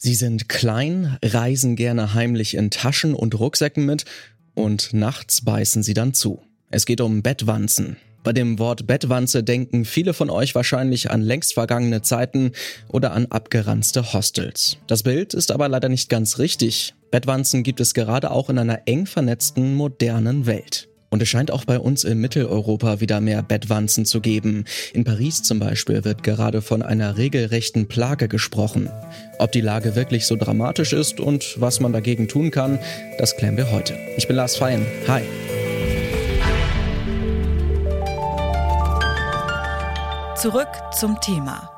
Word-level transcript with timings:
Sie 0.00 0.14
sind 0.14 0.48
klein, 0.48 1.18
reisen 1.24 1.74
gerne 1.74 2.14
heimlich 2.14 2.54
in 2.54 2.70
Taschen 2.70 3.14
und 3.14 3.38
Rucksäcken 3.38 3.84
mit 3.84 4.04
und 4.54 4.94
nachts 4.94 5.44
beißen 5.44 5.82
sie 5.82 5.92
dann 5.92 6.14
zu. 6.14 6.40
Es 6.70 6.86
geht 6.86 7.00
um 7.00 7.22
Bettwanzen. 7.22 7.96
Bei 8.22 8.32
dem 8.32 8.60
Wort 8.60 8.86
Bettwanze 8.86 9.42
denken 9.42 9.84
viele 9.84 10.14
von 10.14 10.30
euch 10.30 10.54
wahrscheinlich 10.54 11.10
an 11.10 11.22
längst 11.22 11.54
vergangene 11.54 12.02
Zeiten 12.02 12.52
oder 12.88 13.12
an 13.12 13.26
abgeranzte 13.26 14.12
Hostels. 14.12 14.76
Das 14.86 15.02
Bild 15.02 15.34
ist 15.34 15.50
aber 15.50 15.68
leider 15.68 15.88
nicht 15.88 16.08
ganz 16.08 16.38
richtig. 16.38 16.94
Bettwanzen 17.10 17.64
gibt 17.64 17.80
es 17.80 17.92
gerade 17.92 18.30
auch 18.30 18.50
in 18.50 18.58
einer 18.58 18.82
eng 18.86 19.06
vernetzten 19.06 19.74
modernen 19.74 20.46
Welt. 20.46 20.87
Und 21.10 21.22
es 21.22 21.28
scheint 21.28 21.50
auch 21.50 21.64
bei 21.64 21.78
uns 21.78 22.04
in 22.04 22.18
Mitteleuropa 22.18 23.00
wieder 23.00 23.20
mehr 23.20 23.42
Bettwanzen 23.42 24.04
zu 24.04 24.20
geben. 24.20 24.64
In 24.92 25.04
Paris 25.04 25.42
zum 25.42 25.58
Beispiel 25.58 26.04
wird 26.04 26.22
gerade 26.22 26.60
von 26.62 26.82
einer 26.82 27.16
regelrechten 27.16 27.88
Plage 27.88 28.28
gesprochen. 28.28 28.90
Ob 29.38 29.52
die 29.52 29.60
Lage 29.60 29.96
wirklich 29.96 30.26
so 30.26 30.36
dramatisch 30.36 30.92
ist 30.92 31.20
und 31.20 31.60
was 31.60 31.80
man 31.80 31.92
dagegen 31.92 32.28
tun 32.28 32.50
kann, 32.50 32.78
das 33.18 33.36
klären 33.36 33.56
wir 33.56 33.70
heute. 33.70 33.96
Ich 34.16 34.26
bin 34.26 34.36
Lars 34.36 34.56
Feyen. 34.56 34.84
Hi. 35.06 35.22
Zurück 40.36 40.68
zum 40.92 41.20
Thema. 41.20 41.77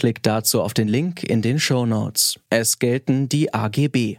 Klickt 0.00 0.24
dazu 0.24 0.62
auf 0.62 0.72
den 0.72 0.88
Link 0.88 1.22
in 1.22 1.42
den 1.42 1.60
Show 1.60 1.84
Notes. 1.84 2.40
Es 2.48 2.78
gelten 2.78 3.28
die 3.28 3.52
AGB. 3.52 4.16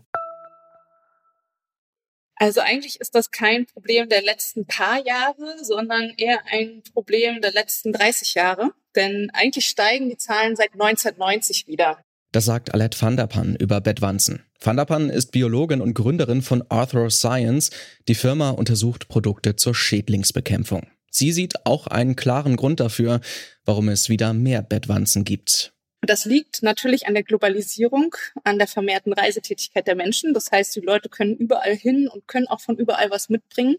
Also 2.35 2.61
eigentlich 2.61 3.01
ist 3.01 3.15
das 3.15 3.31
kein 3.31 3.65
Problem 3.65 4.07
der 4.07 4.21
letzten 4.21 4.67
paar 4.67 5.03
Jahre, 5.03 5.55
sondern 5.63 6.13
eher 6.17 6.37
ein 6.51 6.83
Problem 6.93 7.41
der 7.41 7.51
letzten 7.51 7.93
30 7.93 8.35
Jahre. 8.35 8.69
Denn 8.95 9.31
eigentlich 9.33 9.65
steigen 9.65 10.07
die 10.07 10.17
Zahlen 10.17 10.55
seit 10.55 10.73
1990 10.73 11.65
wieder. 11.65 11.97
Das 12.31 12.45
sagt 12.45 12.75
Alette 12.75 13.01
van 13.01 13.17
der 13.17 13.25
Pan 13.25 13.55
über 13.55 13.81
Bettwanzen. 13.81 14.45
Van 14.59 14.77
der 14.77 14.85
Pan 14.85 15.09
ist 15.09 15.31
Biologin 15.31 15.81
und 15.81 15.95
Gründerin 15.95 16.43
von 16.43 16.63
Arthro 16.69 17.09
Science. 17.09 17.71
Die 18.07 18.13
Firma 18.13 18.51
untersucht 18.51 19.07
Produkte 19.07 19.55
zur 19.55 19.73
Schädlingsbekämpfung. 19.73 20.85
Sie 21.11 21.31
sieht 21.31 21.65
auch 21.65 21.87
einen 21.87 22.15
klaren 22.15 22.55
Grund 22.55 22.79
dafür, 22.79 23.21
warum 23.65 23.89
es 23.89 24.09
wieder 24.09 24.33
mehr 24.33 24.61
Bettwanzen 24.61 25.25
gibt. 25.25 25.73
Das 26.01 26.25
liegt 26.25 26.63
natürlich 26.63 27.05
an 27.05 27.13
der 27.13 27.23
Globalisierung, 27.23 28.15
an 28.43 28.57
der 28.57 28.67
vermehrten 28.67 29.13
Reisetätigkeit 29.13 29.85
der 29.85 29.95
Menschen. 29.95 30.33
Das 30.33 30.51
heißt, 30.51 30.75
die 30.75 30.79
Leute 30.79 31.09
können 31.09 31.35
überall 31.35 31.75
hin 31.75 32.07
und 32.07 32.27
können 32.27 32.47
auch 32.47 32.61
von 32.61 32.77
überall 32.77 33.11
was 33.11 33.29
mitbringen, 33.29 33.75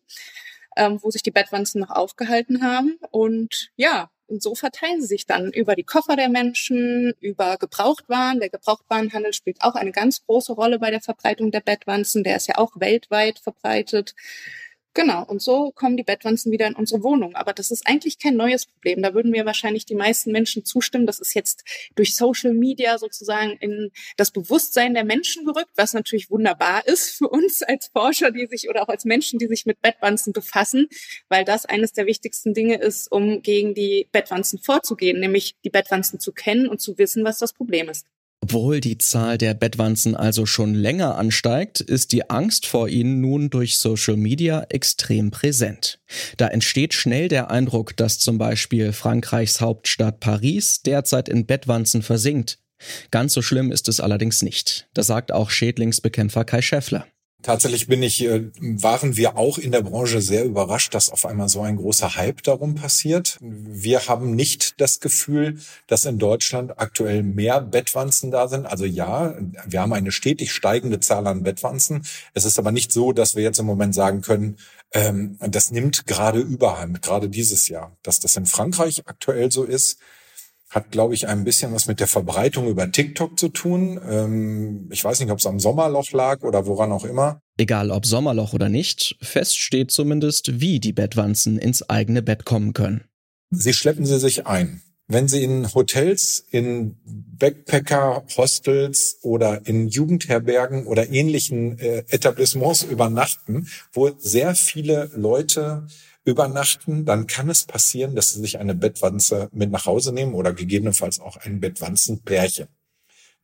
ähm, 0.76 1.00
wo 1.02 1.10
sich 1.10 1.22
die 1.22 1.32
Bettwanzen 1.32 1.80
noch 1.80 1.90
aufgehalten 1.90 2.62
haben. 2.62 2.98
Und 3.10 3.72
ja, 3.74 4.10
und 4.28 4.42
so 4.42 4.54
verteilen 4.54 5.00
sie 5.00 5.08
sich 5.08 5.26
dann 5.26 5.52
über 5.52 5.74
die 5.74 5.82
Koffer 5.82 6.14
der 6.14 6.28
Menschen, 6.28 7.12
über 7.20 7.58
Gebrauchtwaren. 7.58 8.38
Der 8.38 8.50
Gebrauchtwarenhandel 8.50 9.32
spielt 9.32 9.60
auch 9.60 9.74
eine 9.74 9.92
ganz 9.92 10.24
große 10.24 10.52
Rolle 10.52 10.78
bei 10.78 10.90
der 10.90 11.00
Verbreitung 11.00 11.50
der 11.50 11.60
Bettwanzen. 11.60 12.22
Der 12.22 12.36
ist 12.36 12.46
ja 12.46 12.56
auch 12.56 12.70
weltweit 12.76 13.40
verbreitet. 13.40 14.14
Genau, 14.94 15.24
und 15.24 15.40
so 15.40 15.70
kommen 15.72 15.96
die 15.96 16.02
Bettwanzen 16.02 16.52
wieder 16.52 16.66
in 16.66 16.74
unsere 16.74 17.02
Wohnung. 17.02 17.34
Aber 17.34 17.54
das 17.54 17.70
ist 17.70 17.86
eigentlich 17.86 18.18
kein 18.18 18.36
neues 18.36 18.66
Problem. 18.66 19.00
Da 19.00 19.14
würden 19.14 19.30
mir 19.30 19.46
wahrscheinlich 19.46 19.86
die 19.86 19.94
meisten 19.94 20.32
Menschen 20.32 20.66
zustimmen. 20.66 21.06
Das 21.06 21.18
ist 21.18 21.34
jetzt 21.34 21.64
durch 21.94 22.14
Social 22.14 22.52
Media 22.52 22.98
sozusagen 22.98 23.52
in 23.60 23.90
das 24.18 24.30
Bewusstsein 24.32 24.92
der 24.92 25.04
Menschen 25.04 25.46
gerückt, 25.46 25.70
was 25.76 25.94
natürlich 25.94 26.30
wunderbar 26.30 26.86
ist 26.86 27.16
für 27.16 27.28
uns 27.28 27.62
als 27.62 27.86
Forscher, 27.86 28.32
die 28.32 28.46
sich 28.46 28.68
oder 28.68 28.82
auch 28.82 28.88
als 28.88 29.06
Menschen, 29.06 29.38
die 29.38 29.46
sich 29.46 29.64
mit 29.64 29.80
Bettwanzen 29.80 30.34
befassen, 30.34 30.88
weil 31.30 31.46
das 31.46 31.64
eines 31.64 31.94
der 31.94 32.04
wichtigsten 32.06 32.52
Dinge 32.52 32.76
ist, 32.76 33.10
um 33.10 33.40
gegen 33.40 33.72
die 33.74 34.08
Bettwanzen 34.12 34.58
vorzugehen, 34.58 35.20
nämlich 35.20 35.54
die 35.64 35.70
Bettwanzen 35.70 36.20
zu 36.20 36.32
kennen 36.32 36.68
und 36.68 36.82
zu 36.82 36.98
wissen, 36.98 37.24
was 37.24 37.38
das 37.38 37.54
Problem 37.54 37.88
ist. 37.88 38.06
Obwohl 38.42 38.80
die 38.80 38.98
Zahl 38.98 39.38
der 39.38 39.54
Bettwanzen 39.54 40.16
also 40.16 40.46
schon 40.46 40.74
länger 40.74 41.16
ansteigt, 41.16 41.80
ist 41.80 42.10
die 42.10 42.28
Angst 42.28 42.66
vor 42.66 42.88
ihnen 42.88 43.20
nun 43.20 43.50
durch 43.50 43.78
Social 43.78 44.16
Media 44.16 44.66
extrem 44.68 45.30
präsent. 45.30 46.00
Da 46.38 46.48
entsteht 46.48 46.92
schnell 46.92 47.28
der 47.28 47.52
Eindruck, 47.52 47.96
dass 47.96 48.18
zum 48.18 48.38
Beispiel 48.38 48.92
Frankreichs 48.92 49.60
Hauptstadt 49.60 50.18
Paris 50.18 50.82
derzeit 50.82 51.28
in 51.28 51.46
Bettwanzen 51.46 52.02
versinkt. 52.02 52.58
Ganz 53.12 53.32
so 53.32 53.42
schlimm 53.42 53.70
ist 53.70 53.88
es 53.88 54.00
allerdings 54.00 54.42
nicht. 54.42 54.88
Das 54.92 55.06
sagt 55.06 55.30
auch 55.30 55.50
Schädlingsbekämpfer 55.50 56.44
Kai 56.44 56.62
Schäffler. 56.62 57.06
Tatsächlich 57.42 57.88
bin 57.88 58.02
ich, 58.02 58.24
äh, 58.24 58.50
waren 58.60 59.16
wir 59.16 59.36
auch 59.36 59.58
in 59.58 59.72
der 59.72 59.82
Branche 59.82 60.20
sehr 60.22 60.44
überrascht, 60.44 60.94
dass 60.94 61.10
auf 61.10 61.26
einmal 61.26 61.48
so 61.48 61.62
ein 61.62 61.76
großer 61.76 62.14
Hype 62.14 62.42
darum 62.42 62.76
passiert. 62.76 63.38
Wir 63.40 64.06
haben 64.06 64.34
nicht 64.34 64.80
das 64.80 65.00
Gefühl, 65.00 65.58
dass 65.88 66.04
in 66.04 66.18
Deutschland 66.18 66.78
aktuell 66.78 67.22
mehr 67.22 67.60
Bettwanzen 67.60 68.30
da 68.30 68.48
sind. 68.48 68.66
Also 68.66 68.84
ja, 68.84 69.34
wir 69.66 69.80
haben 69.80 69.92
eine 69.92 70.12
stetig 70.12 70.52
steigende 70.52 71.00
Zahl 71.00 71.26
an 71.26 71.42
Bettwanzen. 71.42 72.04
Es 72.32 72.44
ist 72.44 72.58
aber 72.58 72.70
nicht 72.70 72.92
so, 72.92 73.12
dass 73.12 73.34
wir 73.34 73.42
jetzt 73.42 73.58
im 73.58 73.66
Moment 73.66 73.94
sagen 73.94 74.20
können, 74.20 74.56
ähm, 74.92 75.36
das 75.40 75.70
nimmt 75.70 76.06
gerade 76.06 76.38
überhand, 76.38 77.02
gerade 77.02 77.28
dieses 77.28 77.68
Jahr. 77.68 77.96
Dass 78.02 78.20
das 78.20 78.36
in 78.36 78.46
Frankreich 78.46 79.02
aktuell 79.06 79.50
so 79.50 79.64
ist, 79.64 79.98
hat, 80.72 80.90
glaube 80.90 81.14
ich, 81.14 81.28
ein 81.28 81.44
bisschen 81.44 81.72
was 81.72 81.86
mit 81.86 82.00
der 82.00 82.06
Verbreitung 82.06 82.66
über 82.66 82.90
TikTok 82.90 83.38
zu 83.38 83.48
tun. 83.48 84.00
Ähm, 84.08 84.88
ich 84.90 85.04
weiß 85.04 85.20
nicht, 85.20 85.30
ob 85.30 85.38
es 85.38 85.46
am 85.46 85.60
Sommerloch 85.60 86.10
lag 86.12 86.42
oder 86.42 86.66
woran 86.66 86.90
auch 86.92 87.04
immer. 87.04 87.40
Egal 87.58 87.90
ob 87.90 88.06
Sommerloch 88.06 88.54
oder 88.54 88.70
nicht, 88.70 89.16
fest 89.20 89.58
steht 89.58 89.90
zumindest, 89.90 90.60
wie 90.60 90.80
die 90.80 90.94
Bettwanzen 90.94 91.58
ins 91.58 91.88
eigene 91.88 92.22
Bett 92.22 92.46
kommen 92.46 92.72
können. 92.72 93.04
Sie 93.50 93.74
schleppen 93.74 94.06
sie 94.06 94.18
sich 94.18 94.46
ein. 94.46 94.80
Wenn 95.08 95.28
Sie 95.28 95.44
in 95.44 95.74
Hotels, 95.74 96.42
in 96.50 96.96
Backpacker, 97.04 98.24
Hostels 98.34 99.18
oder 99.20 99.66
in 99.66 99.88
Jugendherbergen 99.88 100.86
oder 100.86 101.10
ähnlichen 101.10 101.78
äh, 101.78 102.04
Etablissements 102.08 102.84
übernachten, 102.84 103.68
wo 103.92 104.10
sehr 104.16 104.54
viele 104.54 105.10
Leute 105.14 105.86
übernachten, 106.24 107.04
dann 107.04 107.26
kann 107.26 107.50
es 107.50 107.64
passieren, 107.64 108.14
dass 108.14 108.32
sie 108.32 108.40
sich 108.40 108.58
eine 108.58 108.74
Bettwanze 108.74 109.48
mit 109.52 109.70
nach 109.70 109.86
Hause 109.86 110.12
nehmen 110.12 110.34
oder 110.34 110.52
gegebenenfalls 110.52 111.20
auch 111.20 111.36
ein 111.36 111.60
Bettwanzenpärchen. 111.60 112.68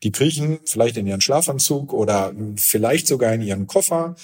Die 0.04 0.12
kriechen 0.12 0.60
vielleicht 0.64 0.96
in 0.96 1.06
ihren 1.06 1.20
Schlafanzug 1.20 1.92
oder 1.92 2.32
vielleicht 2.56 3.08
sogar 3.08 3.32
in 3.32 3.42
ihren 3.42 3.66
Koffer 3.66 4.14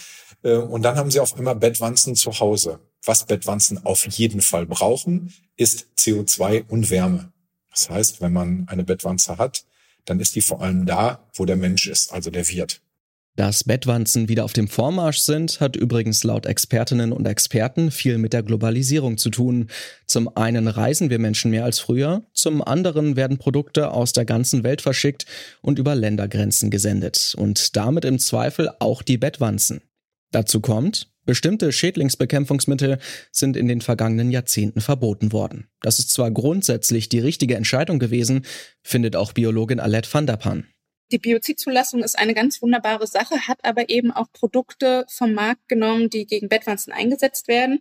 äh, 0.42 0.54
und 0.56 0.82
dann 0.82 0.96
haben 0.96 1.10
sie 1.10 1.20
auf 1.20 1.36
einmal 1.36 1.56
Bettwanzen 1.56 2.14
zu 2.14 2.38
Hause. 2.38 2.78
Was 3.04 3.26
Bettwanzen 3.26 3.84
auf 3.84 4.06
jeden 4.06 4.40
Fall 4.40 4.66
brauchen, 4.66 5.34
ist 5.56 5.88
CO2 5.98 6.68
und 6.68 6.90
Wärme. 6.90 7.32
Das 7.70 7.90
heißt, 7.90 8.20
wenn 8.20 8.32
man 8.32 8.66
eine 8.68 8.84
Bettwanze 8.84 9.36
hat, 9.36 9.64
dann 10.04 10.20
ist 10.20 10.36
die 10.36 10.40
vor 10.40 10.62
allem 10.62 10.86
da, 10.86 11.28
wo 11.34 11.44
der 11.44 11.56
Mensch 11.56 11.88
ist, 11.88 12.12
also 12.12 12.30
der 12.30 12.46
Wirt. 12.48 12.83
Dass 13.36 13.64
Bettwanzen 13.64 14.28
wieder 14.28 14.44
auf 14.44 14.52
dem 14.52 14.68
Vormarsch 14.68 15.18
sind, 15.18 15.58
hat 15.58 15.74
übrigens 15.74 16.22
laut 16.22 16.46
Expertinnen 16.46 17.10
und 17.10 17.26
Experten 17.26 17.90
viel 17.90 18.16
mit 18.16 18.32
der 18.32 18.44
Globalisierung 18.44 19.16
zu 19.18 19.28
tun. 19.28 19.70
Zum 20.06 20.36
einen 20.36 20.68
reisen 20.68 21.10
wir 21.10 21.18
Menschen 21.18 21.50
mehr 21.50 21.64
als 21.64 21.80
früher, 21.80 22.22
zum 22.32 22.62
anderen 22.62 23.16
werden 23.16 23.38
Produkte 23.38 23.90
aus 23.90 24.12
der 24.12 24.24
ganzen 24.24 24.62
Welt 24.62 24.82
verschickt 24.82 25.26
und 25.62 25.80
über 25.80 25.96
Ländergrenzen 25.96 26.70
gesendet 26.70 27.34
und 27.36 27.74
damit 27.74 28.04
im 28.04 28.20
Zweifel 28.20 28.70
auch 28.78 29.02
die 29.02 29.18
Bettwanzen. 29.18 29.80
Dazu 30.30 30.60
kommt, 30.60 31.08
bestimmte 31.26 31.72
Schädlingsbekämpfungsmittel 31.72 32.98
sind 33.32 33.56
in 33.56 33.66
den 33.66 33.80
vergangenen 33.80 34.30
Jahrzehnten 34.30 34.80
verboten 34.80 35.32
worden. 35.32 35.66
Das 35.80 35.98
ist 35.98 36.10
zwar 36.10 36.30
grundsätzlich 36.30 37.08
die 37.08 37.20
richtige 37.20 37.56
Entscheidung 37.56 37.98
gewesen, 37.98 38.44
findet 38.82 39.16
auch 39.16 39.32
Biologin 39.32 39.80
Alette 39.80 40.12
van 40.12 40.26
der 40.28 40.36
Pan. 40.36 40.68
Die 41.12 41.18
Biozidzulassung 41.18 42.02
ist 42.02 42.18
eine 42.18 42.34
ganz 42.34 42.62
wunderbare 42.62 43.06
Sache, 43.06 43.46
hat 43.46 43.58
aber 43.62 43.88
eben 43.88 44.10
auch 44.10 44.32
Produkte 44.32 45.04
vom 45.08 45.34
Markt 45.34 45.68
genommen, 45.68 46.08
die 46.08 46.26
gegen 46.26 46.48
Bettwanzen 46.48 46.92
eingesetzt 46.92 47.46
werden. 47.46 47.80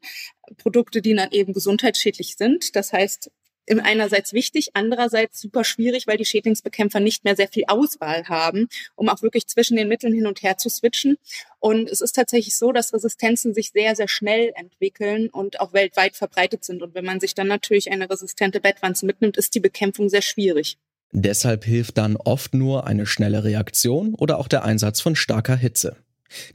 Produkte, 0.58 1.02
die 1.02 1.16
dann 1.16 1.32
eben 1.32 1.54
gesundheitsschädlich 1.54 2.36
sind. 2.38 2.76
Das 2.76 2.92
heißt, 2.92 3.32
einerseits 3.68 4.34
wichtig, 4.34 4.72
andererseits 4.74 5.40
super 5.40 5.64
schwierig, 5.64 6.08
weil 6.08 6.18
die 6.18 6.26
Schädlingsbekämpfer 6.26 7.00
nicht 7.00 7.24
mehr 7.24 7.36
sehr 7.36 7.48
viel 7.48 7.64
Auswahl 7.68 8.28
haben, 8.28 8.68
um 8.96 9.10
auch 9.10 9.22
wirklich 9.22 9.48
zwischen 9.48 9.78
den 9.78 9.88
Mitteln 9.88 10.14
hin 10.14 10.28
und 10.28 10.44
her 10.44 10.58
zu 10.58 10.70
switchen. 10.70 11.18
Und 11.60 11.90
es 11.90 12.02
ist 12.02 12.14
tatsächlich 12.14 12.58
so, 12.58 12.72
dass 12.72 12.94
Resistenzen 12.94 13.54
sich 13.54 13.72
sehr, 13.72 13.96
sehr 13.96 14.08
schnell 14.08 14.52
entwickeln 14.56 15.30
und 15.30 15.60
auch 15.60 15.74
weltweit 15.74 16.16
verbreitet 16.16 16.66
sind. 16.66 16.82
Und 16.82 16.94
wenn 16.94 17.06
man 17.06 17.20
sich 17.20 17.36
dann 17.36 17.48
natürlich 17.48 17.92
eine 17.92 18.10
resistente 18.10 18.60
Bettwanze 18.60 19.06
mitnimmt, 19.06 19.38
ist 19.38 19.56
die 19.56 19.62
Bekämpfung 19.62 20.10
sehr 20.10 20.22
schwierig. 20.22 20.78
Deshalb 21.16 21.64
hilft 21.64 22.00
dann 22.00 22.18
oft 22.18 22.56
nur 22.56 22.88
eine 22.88 23.06
schnelle 23.06 23.44
Reaktion 23.44 24.16
oder 24.16 24.40
auch 24.40 24.48
der 24.48 24.64
Einsatz 24.64 25.00
von 25.00 25.16
starker 25.16 25.56
Hitze. 25.56 25.96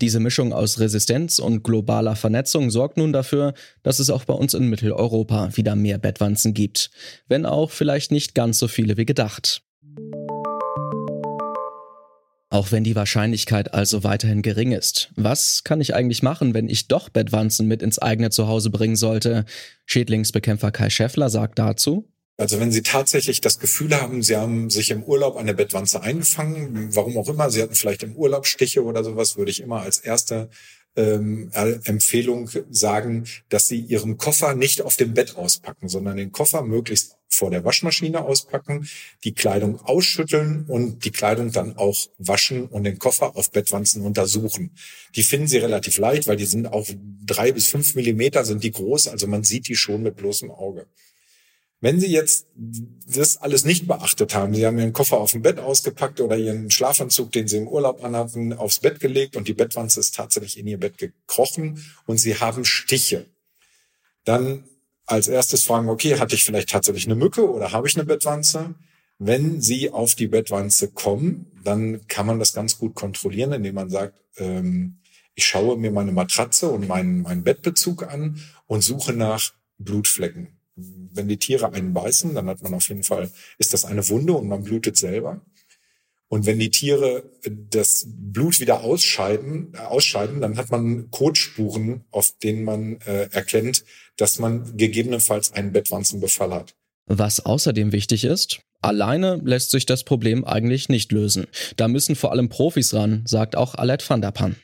Diese 0.00 0.19
Mischung 0.19 0.52
aus 0.52 0.81
Resistenz 0.81 1.38
und 1.38 1.62
globaler 1.62 2.16
Vernetzung 2.16 2.69
sorgt 2.70 2.96
nun 2.96 3.12
dafür, 3.12 3.55
dass 3.84 4.00
es 4.00 4.10
auch 4.10 4.25
bei 4.25 4.34
uns 4.34 4.55
in 4.55 4.66
Mitteleuropa 4.66 5.56
wieder 5.56 5.76
mehr 5.76 5.99
Bettwanzen 5.99 6.55
gibt, 6.55 6.90
wenn 7.28 7.46
auch 7.46 7.70
vielleicht 7.70 8.10
nicht 8.10 8.34
ganz 8.34 8.58
so 8.58 8.66
viele 8.66 8.96
wie 8.96 9.06
gedacht. 9.06 9.62
Auch 12.50 12.72
wenn 12.72 12.82
die 12.82 12.96
Wahrscheinlichkeit 12.96 13.75
also 13.75 14.02
weiterhin 14.02 14.43
gering 14.43 14.72
ist. 14.72 15.11
Was 15.14 15.62
kann 15.62 15.81
ich 15.81 15.94
eigentlich 15.94 16.25
machen, 16.25 16.54
wenn 16.54 16.69
ich 16.69 16.88
doch 16.88 17.11
Bettwanzen 17.11 17.69
mit 17.69 17.82
ins 17.82 18.00
eigene 18.00 18.31
Zuhause 18.31 18.70
bringen 18.70 18.96
sollte? 18.96 19.44
Schädlingsbekämpfer 19.87 20.72
Kai 20.72 20.90
Schäffler 20.90 21.28
sagt 21.28 21.61
dazu, 21.61 22.08
also 22.38 22.61
wenn 22.61 22.70
Sie 22.70 22.82
tatsächlich 22.82 23.40
das 23.40 23.58
Gefühl 23.58 24.00
haben, 24.00 24.23
Sie 24.23 24.37
haben 24.37 24.70
sich 24.70 24.90
im 24.90 25.02
Urlaub 25.02 25.37
eine 25.37 25.55
Bettwanze 25.55 26.02
eingefangen, 26.02 26.94
warum 26.94 27.19
auch 27.19 27.29
immer, 27.29 27.50
Sie 27.50 27.61
hatten 27.61 27.75
vielleicht 27.75 28.05
im 28.05 28.14
Urlaub 28.14 28.46
Stiche 28.46 28.85
oder 28.85 29.02
sowas, 29.02 29.37
würde 29.37 29.50
ich 29.50 29.61
immer 29.61 29.81
als 29.81 29.99
erste 29.99 30.49
ähm, 30.94 31.50
Empfehlung 31.52 32.49
sagen, 32.70 33.25
dass 33.49 33.67
Sie 33.67 33.81
Ihren 33.81 34.19
Koffer 34.19 34.55
nicht 34.55 34.82
auf 34.82 34.94
dem 34.94 35.14
Bett 35.14 35.37
auspacken, 35.37 35.88
sondern 35.88 36.17
den 36.17 36.31
Koffer 36.31 36.62
möglichst 36.62 37.17
vor 37.29 37.50
der 37.50 37.64
Waschmaschine 37.64 38.25
auspacken, 38.25 38.88
die 39.25 39.35
Kleidung 39.35 39.81
ausschütteln 39.81 40.64
und 40.69 41.05
die 41.05 41.11
Kleidung 41.11 41.50
dann 41.50 41.76
auch 41.76 41.96
waschen 42.19 42.67
und 42.67 42.85
den 42.85 43.00
Koffer 43.00 43.37
auf 43.37 43.50
Bettwanzen 43.50 44.02
untersuchen. 44.02 44.70
Die 45.17 45.25
finden 45.25 45.49
Sie 45.49 45.58
relativ 45.58 45.99
leicht, 45.99 46.29
weil 46.29 46.37
die 46.37 46.46
sind 46.46 46.67
auch 46.67 46.87
drei 47.26 47.50
bis 47.50 47.67
fünf 47.67 47.96
Millimeter 47.96 48.44
sind 48.44 48.62
die 48.62 48.73
groß, 48.73 49.08
also 49.08 49.26
man 49.26 49.43
sieht 49.43 49.67
die 49.67 49.76
schon 49.76 50.02
mit 50.05 50.17
bloßem 50.17 50.52
Auge. 50.52 50.87
Wenn 51.80 52.00
Sie 52.00 52.08
jetzt 52.08 52.46
das 53.06 53.36
alles 53.36 53.64
nicht 53.64 53.86
beachtet 53.86 54.34
haben, 54.34 54.52
Sie 54.52 54.66
haben 54.66 54.78
Ihren 54.78 54.92
Koffer 54.92 55.19
auf 55.19 55.30
dem 55.30 55.42
Bett 55.42 55.60
ausgepackt 55.60 56.20
oder 56.20 56.36
Ihren 56.36 56.70
Schlafanzug, 56.70 57.30
den 57.30 57.46
Sie 57.46 57.58
im 57.58 57.69
Urlaub 57.69 58.02
anhatten, 58.02 58.52
aufs 58.52 58.80
Bett 58.80 58.98
gelegt 58.98 59.36
und 59.36 59.46
die 59.46 59.54
Bettwanze 59.54 60.00
ist 60.00 60.16
tatsächlich 60.16 60.58
in 60.58 60.66
Ihr 60.66 60.78
Bett 60.78 60.98
gekrochen 60.98 61.84
und 62.06 62.19
Sie 62.19 62.36
haben 62.36 62.64
Stiche, 62.64 63.26
dann 64.25 64.64
als 65.06 65.28
erstes 65.28 65.64
fragen, 65.64 65.88
okay, 65.88 66.19
hatte 66.19 66.34
ich 66.34 66.44
vielleicht 66.44 66.69
tatsächlich 66.69 67.06
eine 67.06 67.14
Mücke 67.14 67.48
oder 67.48 67.72
habe 67.72 67.86
ich 67.86 67.94
eine 67.94 68.04
Bettwanze? 68.04 68.75
Wenn 69.20 69.60
Sie 69.60 69.90
auf 69.90 70.16
die 70.16 70.26
Bettwanze 70.26 70.88
kommen, 70.90 71.46
dann 71.62 72.06
kann 72.08 72.26
man 72.26 72.40
das 72.40 72.52
ganz 72.52 72.78
gut 72.78 72.96
kontrollieren, 72.96 73.52
indem 73.52 73.76
man 73.76 73.88
sagt, 73.88 74.20
ähm, 74.36 74.98
ich 75.34 75.46
schaue 75.46 75.76
mir 75.76 75.92
meine 75.92 76.10
Matratze 76.10 76.69
und 76.69 76.88
meinen, 76.88 77.22
meinen 77.22 77.44
Bettbezug 77.44 78.02
an 78.02 78.42
und 78.66 78.82
suche 78.82 79.12
nach 79.12 79.52
Blutflecken 79.78 80.57
wenn 81.12 81.28
die 81.28 81.38
Tiere 81.38 81.72
einen 81.72 81.92
beißen, 81.92 82.34
dann 82.34 82.48
hat 82.48 82.62
man 82.62 82.75
auf 82.75 82.88
jeden 82.88 83.02
Fall, 83.02 83.30
ist 83.58 83.75
das 83.75 83.84
eine 83.84 84.08
Wunde 84.08 84.32
und 84.34 84.48
man 84.48 84.62
blutet 84.62 84.96
selber. 84.96 85.40
Und 86.28 86.44
wenn 86.44 86.58
die 86.58 86.70
Tiere 86.70 87.30
das 87.70 88.06
Blut 88.06 88.60
wieder 88.60 88.84
ausscheiden, 88.84 89.75
ausscheiden, 89.76 90.40
dann 90.42 90.58
hat 90.58 90.70
man 90.70 91.10
Kotspuren, 91.10 92.04
auf 92.10 92.34
denen 92.42 92.64
man 92.64 93.00
äh, 93.06 93.28
erkennt, 93.32 93.84
dass 94.16 94.38
man 94.38 94.76
gegebenenfalls 94.76 95.52
einen 95.52 95.72
Bettwanzenbefall 95.72 96.52
hat. 96.52 96.75
Was 97.06 97.40
außerdem 97.40 97.92
wichtig 97.92 98.25
ist, 98.25 98.60
alleine 98.82 99.40
lässt 99.42 99.70
sich 99.70 99.86
das 99.86 100.04
Problem 100.04 100.44
eigentlich 100.44 100.90
nicht 100.90 101.12
lösen. 101.12 101.46
Da 101.76 101.88
müssen 101.88 102.14
vor 102.14 102.32
allem 102.32 102.50
Profis 102.50 102.92
ran, 102.92 103.25
sagt 103.26 103.56
auch 103.56 103.75
Alet 103.75 104.08
van 104.08 104.20
der 104.20 104.32
Pan 104.32 104.56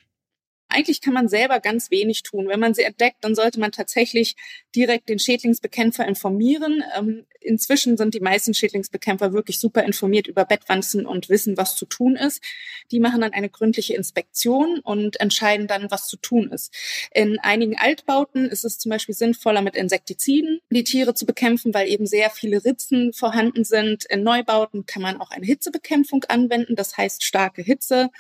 eigentlich 0.75 1.01
kann 1.01 1.15
man 1.15 1.29
selber 1.29 1.61
ganz 1.61 1.91
wenig 1.91 2.23
tun. 2.23 2.49
Wenn 2.49 2.61
man 2.61 2.75
sie 2.75 2.83
entdeckt, 2.83 3.19
dann 3.23 3.35
sollte 3.35 3.61
man 3.61 3.73
tatsächlich 3.73 4.37
direkt 4.75 5.09
den 5.09 5.19
Schädlingsbekämpfer 5.19 6.07
informieren. 6.07 6.83
Ähm, 6.97 7.27
inzwischen 7.41 7.97
sind 7.97 8.15
die 8.15 8.21
meisten 8.21 8.55
Schädlingsbekämpfer 8.55 9.33
wirklich 9.33 9.61
super 9.61 9.85
informiert 9.85 10.27
über 10.27 10.45
Bettwanzen 10.45 11.07
und 11.07 11.29
wissen, 11.29 11.57
was 11.57 11.77
zu 11.77 11.87
tun 11.87 12.17
ist. 12.17 12.43
Die 12.91 13.01
machen 13.01 13.21
dann 13.21 13.33
eine 13.33 13.49
gründliche 13.49 13.95
Inspektion 13.95 14.81
und 14.81 15.21
entscheiden 15.21 15.67
dann, 15.67 15.91
was 15.91 16.09
zu 16.09 16.17
tun 16.17 16.51
ist. 16.51 16.75
In 17.13 17.39
einigen 17.39 17.79
Altbauten 17.79 18.47
ist 18.47 18.65
es 18.65 18.79
zum 18.79 18.91
Beispiel 18.91 19.15
sinnvoller, 19.15 19.63
mit 19.63 19.77
Insektiziden 19.77 20.61
die 20.71 20.85
Tiere 20.85 21.15
zu 21.15 21.27
bekämpfen, 21.27 21.73
weil 21.73 21.89
eben 21.89 22.07
sehr 22.07 22.31
viele 22.31 22.65
Ritzen 22.65 23.13
vorhanden 23.13 23.65
sind. 23.65 24.05
In 24.07 24.23
Neubauten 24.23 24.87
kann 24.87 25.03
man 25.03 25.21
auch 25.21 25.31
eine 25.31 25.47
Hitzebekämpfung 25.47 26.25
anwenden, 26.25 26.75
das 26.75 26.97
heißt 26.97 27.23
starke 27.23 27.63
Hitze 27.63 28.11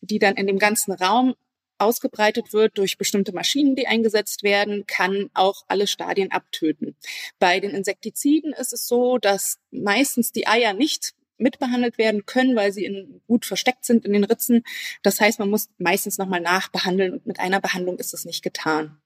die 0.00 0.18
dann 0.18 0.34
in 0.34 0.46
dem 0.46 0.58
ganzen 0.58 0.92
Raum 0.92 1.34
ausgebreitet 1.80 2.52
wird 2.52 2.78
durch 2.78 2.98
bestimmte 2.98 3.32
Maschinen, 3.32 3.76
die 3.76 3.86
eingesetzt 3.86 4.42
werden, 4.42 4.86
kann 4.86 5.30
auch 5.34 5.64
alle 5.68 5.86
Stadien 5.86 6.30
abtöten. 6.30 6.96
Bei 7.38 7.60
den 7.60 7.70
Insektiziden 7.70 8.52
ist 8.52 8.72
es 8.72 8.86
so, 8.86 9.18
dass 9.18 9.58
meistens 9.70 10.32
die 10.32 10.46
Eier 10.46 10.72
nicht 10.74 11.14
mitbehandelt 11.38 11.98
werden 11.98 12.26
können, 12.26 12.54
weil 12.54 12.72
sie 12.72 12.84
in, 12.84 13.22
gut 13.26 13.46
versteckt 13.46 13.84
sind 13.84 14.04
in 14.04 14.12
den 14.12 14.24
Ritzen. 14.24 14.62
Das 15.02 15.20
heißt, 15.20 15.38
man 15.38 15.50
muss 15.50 15.68
meistens 15.78 16.18
nochmal 16.18 16.40
nachbehandeln 16.40 17.14
und 17.14 17.26
mit 17.26 17.40
einer 17.40 17.60
Behandlung 17.60 17.98
ist 17.98 18.14
es 18.14 18.24
nicht 18.24 18.42
getan. 18.42 19.00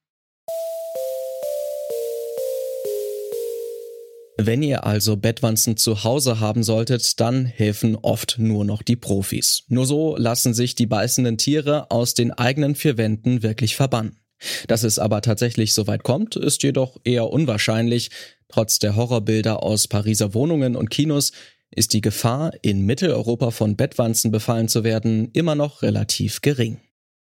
Wenn 4.37 4.65
ihr 4.65 4.85
also 4.85 5.17
Bettwanzen 5.17 5.77
zu 5.77 6.03
Hause 6.03 6.41
haben 6.41 6.65
solltet, 6.65 7.21
dann 7.21 7.47
helfen 7.47 7.95
oft 7.95 8.37
nur 8.39 8.65
noch 8.65 8.83
die 8.83 8.97
Profis. 8.97 9.63
Nur 9.69 9.87
so 9.87 10.17
lassen 10.17 10.55
sich 10.55 10.75
die 10.75 10.87
beißenden 10.87 11.39
Tiere 11.39 11.91
aus 11.93 12.15
den 12.15 12.33
eigenen 12.33 12.75
vier 12.75 12.99
Wänden 12.99 13.45
wirklich 13.45 13.77
verbannen. 13.77 14.19
Dass 14.67 14.83
es 14.83 14.99
aber 14.99 15.23
tatsächlich 15.23 15.73
so 15.73 15.87
weit 15.87 16.03
kommt, 16.03 16.35
ist 16.35 16.65
jedoch 16.65 16.99
eher 17.05 17.31
unwahrscheinlich. 17.31 18.11
Trotz 18.49 18.81
der 18.81 18.97
Horrorbilder 18.97 19.63
aus 19.63 19.87
Pariser 19.87 20.35
Wohnungen 20.35 20.75
und 20.75 20.91
Kinos 20.91 21.31
ist 21.71 21.93
die 21.93 22.01
Gefahr, 22.01 22.53
in 22.63 22.83
Mitteleuropa 22.83 23.53
von 23.53 23.77
Bettwanzen 23.77 24.33
befallen 24.33 24.69
zu 24.69 24.85
werden, 24.85 25.31
immer 25.33 25.55
noch 25.55 25.83
relativ 25.83 26.41
gering. 26.41 26.81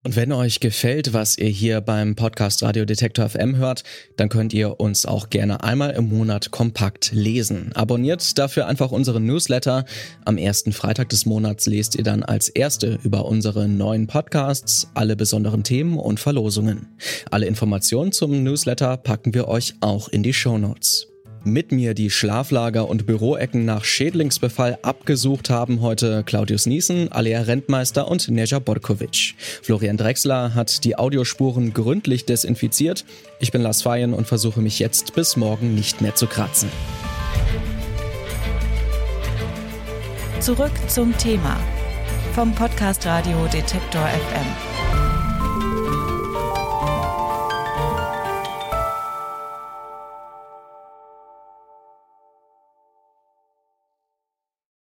Und 0.07 0.15
wenn 0.15 0.31
euch 0.31 0.61
gefällt, 0.61 1.11
was 1.11 1.37
ihr 1.37 1.49
hier 1.49 1.81
beim 1.81 2.15
Podcast 2.15 2.63
Radio 2.63 2.85
Detektor 2.85 3.27
FM 3.27 3.57
hört, 3.57 3.83
dann 4.15 4.29
könnt 4.29 4.53
ihr 4.53 4.79
uns 4.79 5.05
auch 5.05 5.29
gerne 5.29 5.65
einmal 5.65 5.89
im 5.89 6.07
Monat 6.07 6.49
kompakt 6.49 7.11
lesen. 7.11 7.73
Abonniert 7.73 8.37
dafür 8.37 8.67
einfach 8.67 8.93
unseren 8.93 9.25
Newsletter. 9.25 9.83
Am 10.23 10.37
ersten 10.37 10.71
Freitag 10.71 11.09
des 11.09 11.25
Monats 11.25 11.65
lest 11.65 11.95
ihr 11.95 12.05
dann 12.05 12.23
als 12.23 12.47
Erste 12.47 12.97
über 13.03 13.25
unsere 13.25 13.67
neuen 13.67 14.07
Podcasts, 14.07 14.87
alle 14.93 15.17
besonderen 15.17 15.65
Themen 15.65 15.99
und 15.99 16.21
Verlosungen. 16.21 16.87
Alle 17.29 17.47
Informationen 17.47 18.13
zum 18.13 18.45
Newsletter 18.45 18.95
packen 18.95 19.33
wir 19.33 19.49
euch 19.49 19.73
auch 19.81 20.07
in 20.07 20.23
die 20.23 20.31
Show 20.31 20.57
Notes. 20.57 21.09
Mit 21.43 21.71
mir 21.71 21.93
die 21.93 22.09
Schlaflager 22.09 22.87
und 22.89 23.05
Büroecken 23.05 23.65
nach 23.65 23.83
Schädlingsbefall 23.83 24.77
abgesucht 24.81 25.49
haben 25.49 25.81
heute 25.81 26.23
Claudius 26.23 26.65
Niesen, 26.65 27.11
Alea 27.11 27.41
Rentmeister 27.41 28.09
und 28.09 28.29
Neja 28.29 28.59
Borkovic. 28.59 29.35
Florian 29.61 29.97
Drexler 29.97 30.53
hat 30.55 30.83
die 30.83 30.97
Audiospuren 30.97 31.73
gründlich 31.73 32.25
desinfiziert. 32.25 33.05
Ich 33.39 33.51
bin 33.51 33.61
Lars 33.61 33.81
Feyen 33.81 34.13
und 34.13 34.27
versuche 34.27 34.61
mich 34.61 34.79
jetzt 34.79 35.15
bis 35.15 35.37
morgen 35.37 35.75
nicht 35.75 36.01
mehr 36.01 36.15
zu 36.15 36.27
kratzen. 36.27 36.69
Zurück 40.39 40.73
zum 40.87 41.17
Thema 41.17 41.59
vom 42.33 42.53
Podcast 42.53 43.05
Radio 43.05 43.47
Detektor 43.51 44.07
FM. 44.07 44.76